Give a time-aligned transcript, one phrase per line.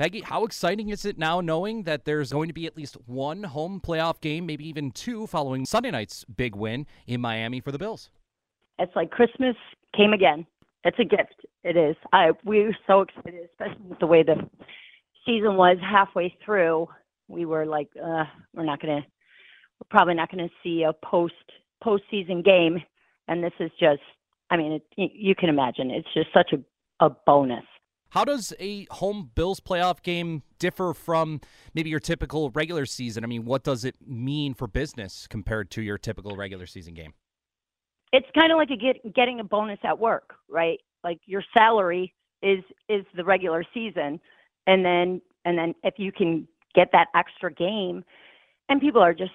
[0.00, 3.42] Peggy, how exciting is it now knowing that there's going to be at least one
[3.42, 7.76] home playoff game, maybe even two, following Sunday night's big win in Miami for the
[7.76, 8.08] Bills?
[8.78, 9.56] It's like Christmas
[9.94, 10.46] came again.
[10.84, 11.44] It's a gift.
[11.64, 11.96] It is.
[12.14, 14.36] I we were so excited, especially with the way the
[15.26, 16.88] season was halfway through.
[17.28, 18.24] We were like, uh,
[18.54, 21.34] we're not gonna, we're probably not gonna see a post
[21.84, 22.78] postseason game,
[23.28, 24.00] and this is just.
[24.48, 25.90] I mean, it, you can imagine.
[25.90, 27.66] It's just such a a bonus.
[28.10, 31.40] How does a home Bills playoff game differ from
[31.74, 33.22] maybe your typical regular season?
[33.22, 37.14] I mean, what does it mean for business compared to your typical regular season game?
[38.12, 40.80] It's kind of like a get, getting a bonus at work, right?
[41.04, 44.20] Like your salary is is the regular season,
[44.66, 48.04] and then and then if you can get that extra game,
[48.68, 49.32] and people are just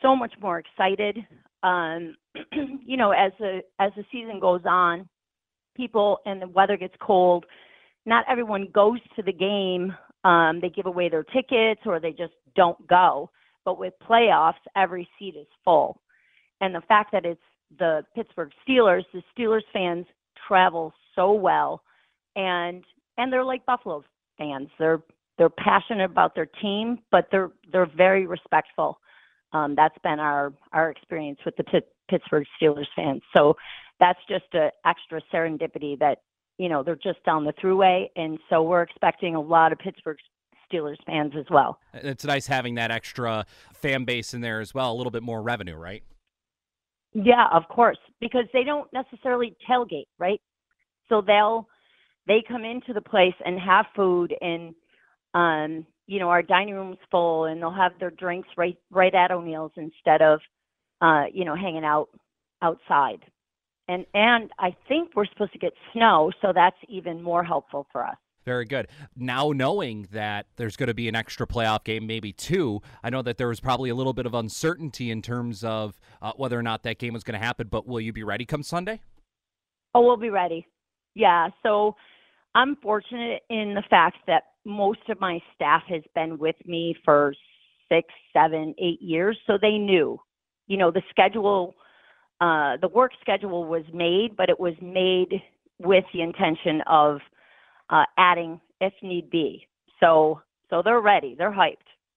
[0.00, 1.18] so much more excited.
[1.62, 2.16] Um,
[2.86, 5.08] you know, as the as the season goes on,
[5.76, 7.44] people and the weather gets cold
[8.08, 9.94] not everyone goes to the game.
[10.24, 13.30] Um, they give away their tickets or they just don't go.
[13.64, 16.00] But with playoffs, every seat is full.
[16.60, 17.40] And the fact that it's
[17.78, 20.06] the Pittsburgh Steelers, the Steelers fans
[20.46, 21.82] travel so well
[22.38, 22.84] and
[23.18, 24.04] and they're like Buffalo
[24.38, 24.68] fans.
[24.78, 25.02] They're
[25.36, 28.98] they're passionate about their team, but they're they're very respectful.
[29.52, 33.22] Um, that's been our our experience with the P- Pittsburgh Steelers fans.
[33.36, 33.56] So
[34.00, 36.18] that's just an extra serendipity that
[36.58, 38.06] you know, they're just down the throughway.
[38.16, 40.18] And so we're expecting a lot of Pittsburgh
[40.70, 41.78] Steelers fans as well.
[41.94, 45.40] It's nice having that extra fan base in there as well, a little bit more
[45.40, 46.02] revenue, right?
[47.14, 50.40] Yeah, of course, because they don't necessarily tailgate, right?
[51.08, 51.68] So they'll
[52.26, 54.74] they come into the place and have food and
[55.34, 59.30] um you know our dining room's full and they'll have their drinks right right at
[59.30, 60.40] O'Neill's instead of
[61.00, 62.08] uh you know hanging out
[62.62, 63.20] outside
[63.88, 68.04] and and I think we're supposed to get snow, so that's even more helpful for
[68.06, 68.16] us.
[68.44, 68.88] Very good.
[69.14, 73.20] Now knowing that there's going to be an extra playoff game, maybe two, I know
[73.22, 76.62] that there was probably a little bit of uncertainty in terms of uh, whether or
[76.62, 77.68] not that game was going to happen.
[77.70, 79.00] But will you be ready come Sunday?
[79.94, 80.66] Oh, we'll be ready.
[81.14, 81.48] Yeah.
[81.62, 81.94] So
[82.54, 87.34] I'm fortunate in the fact that most of my staff has been with me for
[87.90, 90.18] six, seven, eight years, so they knew.
[90.68, 91.74] You know, the schedule
[92.40, 95.42] uh, the work schedule was made, but it was made
[95.78, 97.18] with the intention of
[97.90, 99.66] uh, adding if need be.
[100.00, 100.40] So
[100.70, 101.34] so they're ready.
[101.36, 101.76] They're hyped.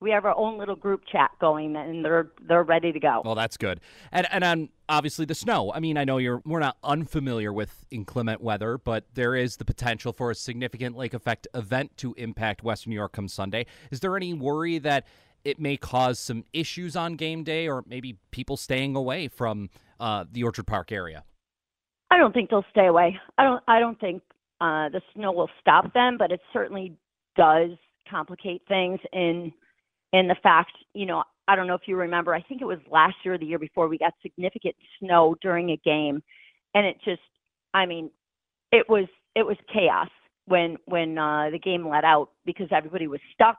[0.00, 3.22] We have our own little group chat going, and they're they're ready to go.
[3.24, 3.80] Well, that's good.
[4.10, 5.72] And and on obviously the snow.
[5.72, 9.64] I mean, I know you're we're not unfamiliar with inclement weather, but there is the
[9.64, 13.66] potential for a significant lake effect event to impact Western New York come Sunday.
[13.90, 15.06] Is there any worry that
[15.44, 19.70] it may cause some issues on game day, or maybe people staying away from
[20.00, 21.24] uh, the Orchard Park area?
[22.10, 23.18] I don't think they'll stay away.
[23.38, 23.62] I don't.
[23.66, 24.22] I don't think
[24.60, 26.96] uh, the snow will stop them, but it certainly
[27.36, 27.70] does
[28.08, 29.52] complicate things in
[30.12, 32.34] in the fact, you know, I don't know if you remember.
[32.34, 35.70] I think it was last year or the year before we got significant snow during
[35.70, 36.22] a game,
[36.74, 37.22] and it just,
[37.74, 38.10] I mean,
[38.70, 40.08] it was it was chaos
[40.46, 43.58] when when uh, the game let out because everybody was stuck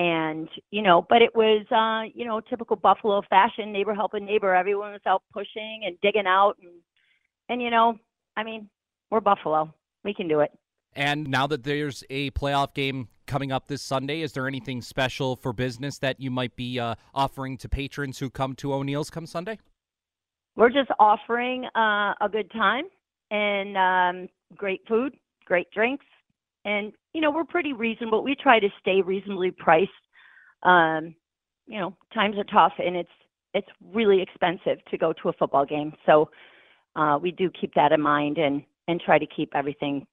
[0.00, 4.54] and you know but it was uh you know typical buffalo fashion neighbor helping neighbor.
[4.54, 6.72] Everyone was out pushing and digging out and
[7.50, 7.98] and you know
[8.36, 8.68] i mean
[9.10, 9.74] we're buffalo.
[10.04, 10.52] We can do it.
[10.94, 15.36] And now that there's a playoff game coming up this sunday is there anything special
[15.36, 19.26] for business that you might be uh, offering to patrons who come to o'neill's come
[19.26, 19.58] sunday?
[20.56, 22.84] We're just offering uh, a good time
[23.30, 26.06] and um, great food great drinks
[26.64, 28.22] and you know we're pretty reasonable.
[28.22, 29.90] We try to stay reasonably priced.
[30.62, 31.14] Um,
[31.66, 33.08] you know, times are tough, and it's
[33.54, 35.92] it's really expensive to go to a football game.
[36.06, 36.30] So
[36.96, 40.06] uh, we do keep that in mind and and try to keep everything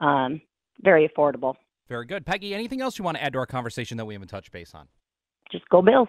[0.00, 0.40] um,
[0.82, 1.54] very affordable.
[1.88, 2.54] Very good, Peggy.
[2.54, 4.88] Anything else you want to add to our conversation that we haven't touched base on?
[5.50, 6.08] Just go Bills.